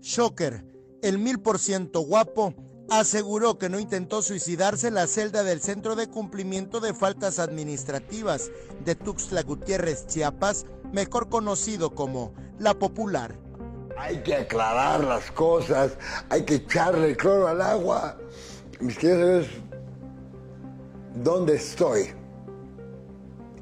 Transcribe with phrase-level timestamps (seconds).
[0.00, 0.64] Shocker,
[1.02, 2.54] el mil por ciento guapo,
[2.90, 8.50] aseguró que no intentó suicidarse en la celda del Centro de Cumplimiento de Faltas Administrativas
[8.84, 13.38] de Tuxtla Gutiérrez, Chiapas, mejor conocido como La Popular.
[13.96, 15.98] Hay que aclarar las cosas,
[16.30, 18.16] hay que echarle cloro al agua.
[18.80, 19.46] Mis queridos
[21.22, 22.10] ¿dónde estoy?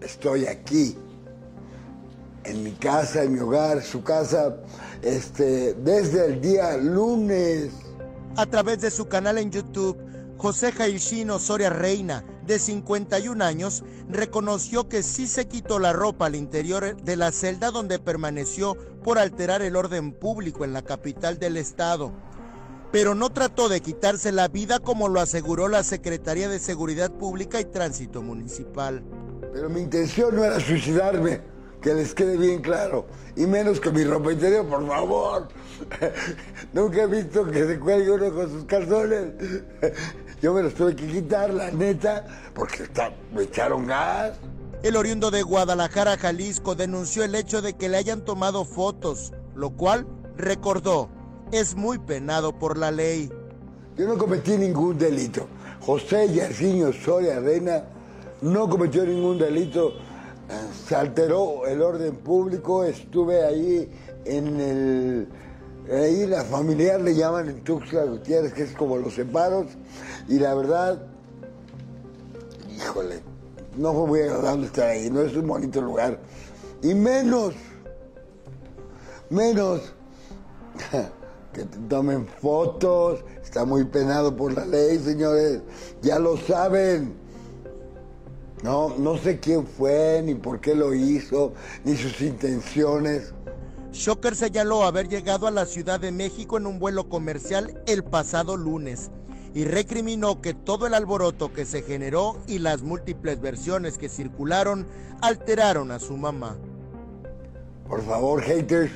[0.00, 0.96] Estoy aquí,
[2.44, 4.56] en mi casa, en mi hogar, su casa,
[5.02, 7.72] este, desde el día lunes.
[8.36, 9.98] A través de su canal en YouTube,
[10.38, 16.34] José Jaishino Soria Reina, de 51 años, reconoció que sí se quitó la ropa al
[16.34, 21.56] interior de la celda donde permaneció por alterar el orden público en la capital del
[21.56, 22.12] estado.
[22.90, 27.60] Pero no trató de quitarse la vida como lo aseguró la Secretaría de Seguridad Pública
[27.60, 29.02] y Tránsito Municipal.
[29.52, 31.40] Pero mi intención no era suicidarme,
[31.82, 33.06] que les quede bien claro.
[33.36, 35.48] Y menos con mi ropa interior, por favor.
[36.72, 39.32] Nunca he visto que se cuelgue uno con sus calzones.
[40.42, 42.88] Yo me los tuve que quitar, la neta, porque
[43.34, 44.32] me echaron gas.
[44.82, 49.70] El oriundo de Guadalajara, Jalisco, denunció el hecho de que le hayan tomado fotos, lo
[49.70, 51.08] cual recordó,
[51.52, 53.30] es muy penado por la ley.
[53.96, 55.46] Yo no cometí ningún delito.
[55.80, 57.84] José Yarciño Soria Arena
[58.40, 59.94] no cometió ningún delito.
[60.86, 63.90] Se alteró el orden público, estuve ahí
[64.24, 65.28] en el
[65.90, 69.66] Ahí la familiar le llaman en Tuxtla Gutiérrez, que es como los separos,
[70.28, 71.06] y la verdad,
[72.76, 73.20] híjole,
[73.76, 76.20] no fue muy agradable estar ahí, no es un bonito lugar.
[76.82, 77.54] Y menos,
[79.28, 79.92] menos
[81.52, 85.62] que te tomen fotos, está muy penado por la ley, señores,
[86.00, 87.21] ya lo saben.
[88.62, 91.52] No, no sé quién fue, ni por qué lo hizo,
[91.84, 93.34] ni sus intenciones.
[93.92, 98.56] Shocker señaló haber llegado a la Ciudad de México en un vuelo comercial el pasado
[98.56, 99.10] lunes
[99.52, 104.86] y recriminó que todo el alboroto que se generó y las múltiples versiones que circularon
[105.20, 106.56] alteraron a su mamá.
[107.86, 108.92] Por favor, haters,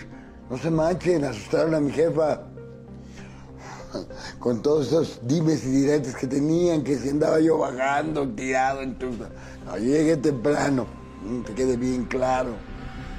[0.49, 2.41] no se manchen, asustaron a mi jefa.
[4.39, 8.99] Con todos esos dimes y diretes que tenían, que si andaba yo bajando, tirado en
[8.99, 9.07] tu...
[9.65, 10.87] No, llegué temprano,
[11.47, 12.51] que quede bien claro.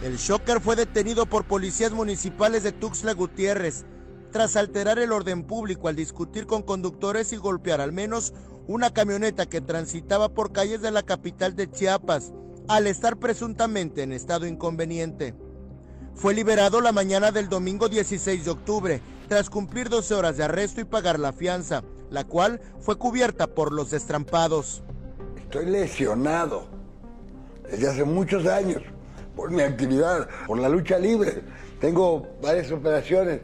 [0.04, 3.86] El shocker fue detenido por policías municipales de Tuxtla Gutiérrez
[4.32, 8.34] tras alterar el orden público al discutir con conductores y golpear al menos
[8.68, 12.34] una camioneta que transitaba por calles de la capital de Chiapas,
[12.68, 15.34] al estar presuntamente en estado inconveniente.
[16.16, 20.82] Fue liberado la mañana del domingo 16 de octubre, tras cumplir 12 horas de arresto
[20.82, 24.84] y pagar la fianza, la cual fue cubierta por los destrampados.
[25.38, 26.68] Estoy lesionado
[27.70, 28.82] desde hace muchos años
[29.36, 31.44] por mi actividad, por la lucha libre.
[31.80, 33.42] Tengo varias operaciones,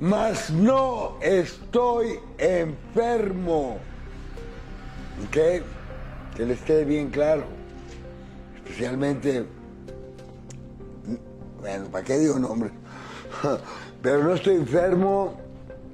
[0.00, 3.78] mas no estoy enfermo.
[5.26, 5.64] ¿Ok?
[6.36, 7.44] Que les quede bien claro.
[8.56, 9.46] Especialmente,
[11.60, 12.70] bueno, ¿para qué digo nombre?
[14.02, 15.34] Pero no estoy enfermo,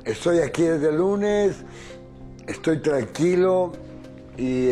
[0.04, 1.56] estoy aquí desde el lunes,
[2.46, 3.72] estoy tranquilo
[4.36, 4.70] y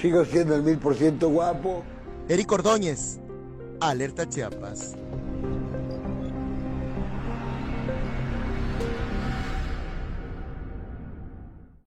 [0.00, 1.82] sigo siendo el mil por ciento guapo.
[2.28, 3.18] Eric Ordóñez,
[3.80, 4.94] Alerta Chiapas.